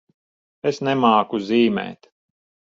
[0.69, 2.13] Es nemāku zīmēt.